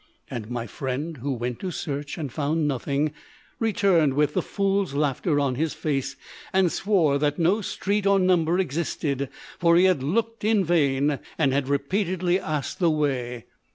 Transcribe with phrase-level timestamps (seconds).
[0.31, 3.13] And my friend, who went to search and found nothing,
[3.59, 6.15] returned with the fool's laughter on his face,
[6.51, 9.29] and swore that no street or number existed,
[9.59, 13.45] for he had looked in vain, and had repeatedly asked the way.